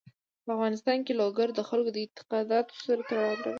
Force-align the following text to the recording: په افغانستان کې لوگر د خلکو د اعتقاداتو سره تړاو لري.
په 0.45 0.49
افغانستان 0.55 0.97
کې 1.05 1.13
لوگر 1.21 1.47
د 1.53 1.59
خلکو 1.69 1.89
د 1.93 1.97
اعتقاداتو 2.03 2.73
سره 2.85 3.01
تړاو 3.09 3.35
لري. 3.41 3.49